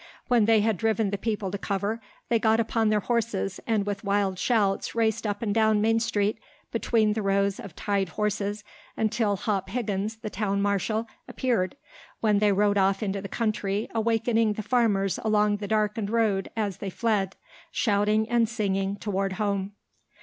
[0.29, 4.03] When they had driven the people to cover they got upon their horses and with
[4.03, 6.39] wild shouts raced up and down Main Street
[6.71, 8.63] between the rows of tied horses
[8.97, 11.75] until Hop Higgins, the town marshal, appeared,
[12.19, 16.77] when they rode off into the country awakening the farmers along the darkened road as
[16.77, 17.35] they fled,
[17.69, 19.73] shouting and singing, toward home.